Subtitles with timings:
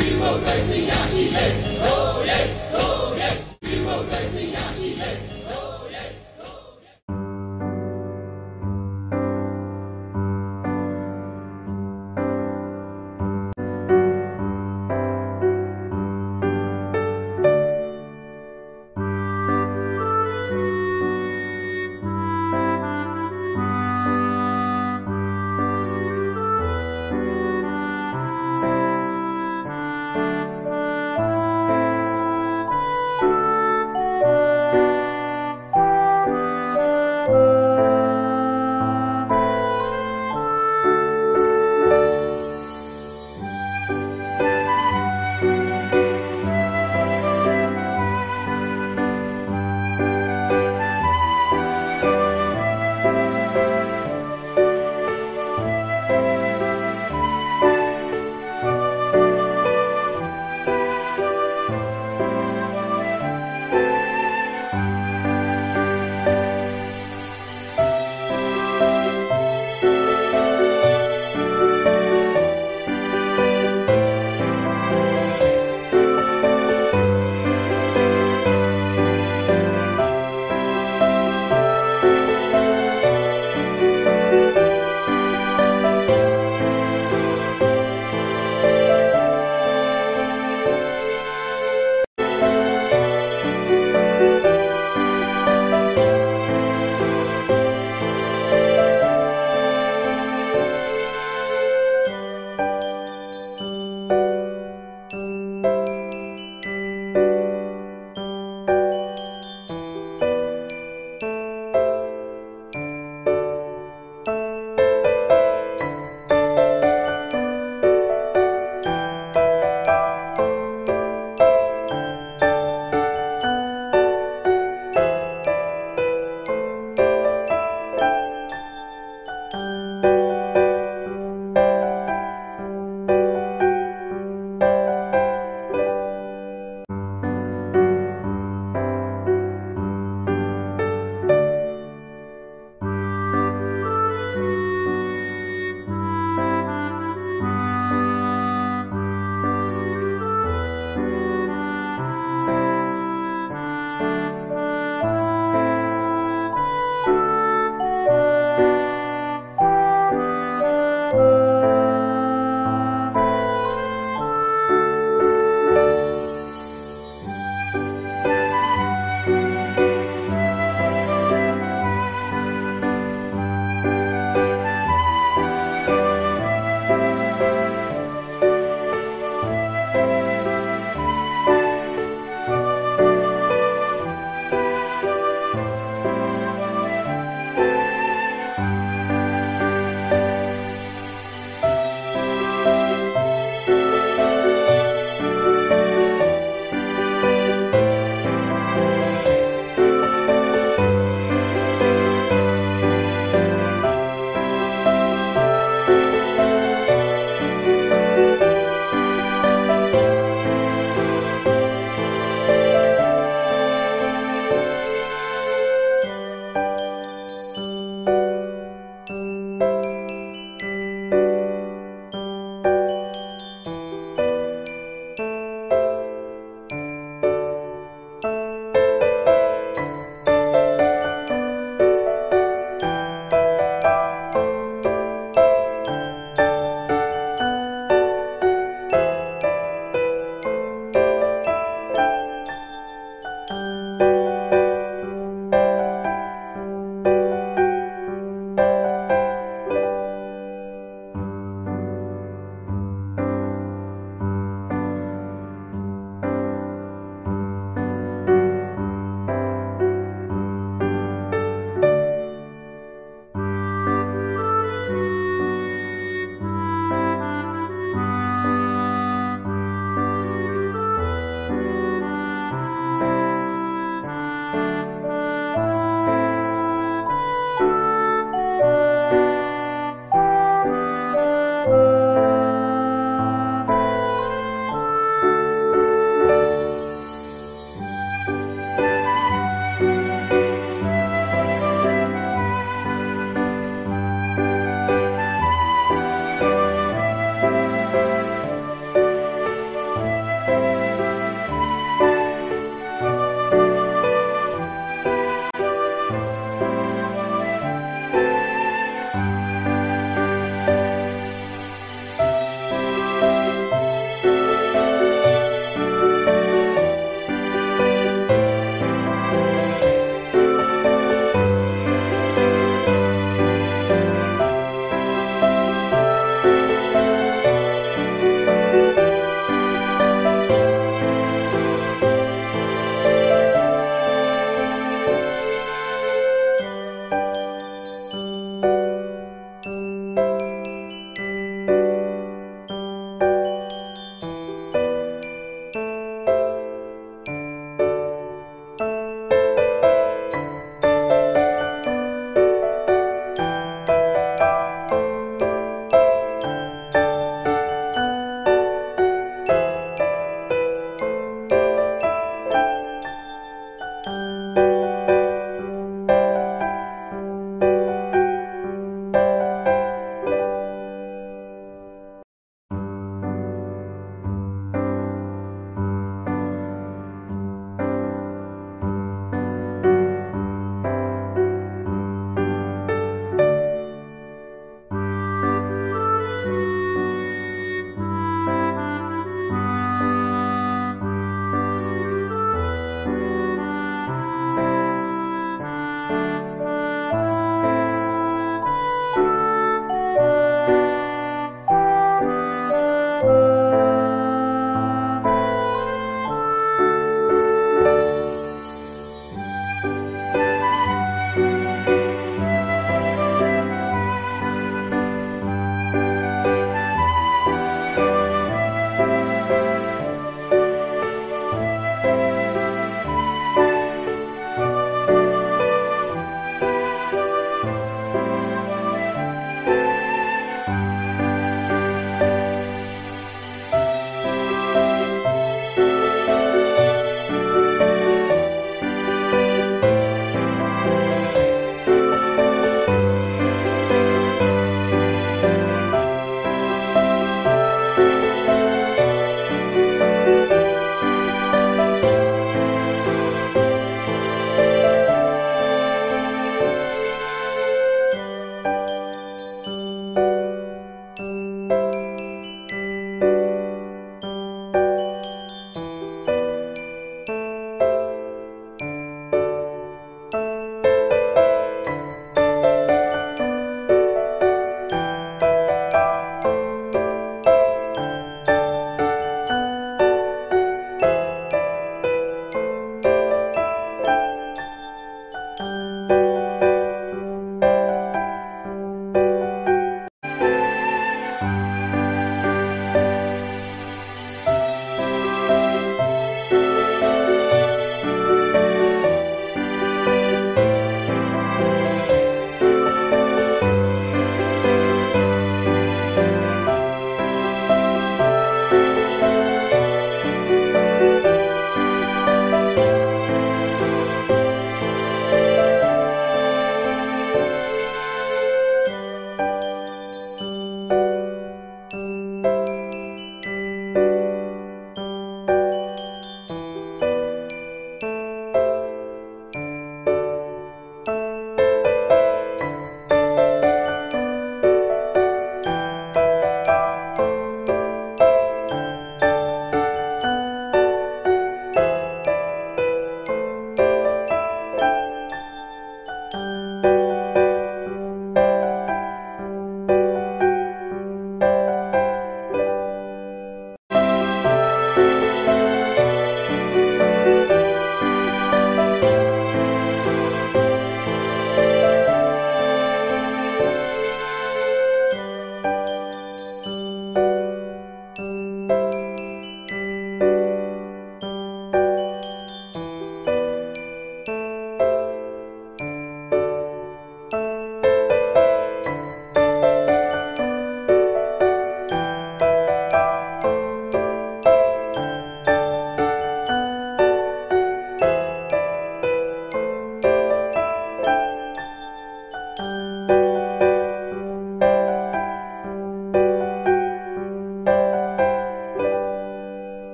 [0.00, 4.49] ဒီမိုကရေစီရရှိရေးဟိုးရေးဟိုးရေးဒီမိုကရေစီ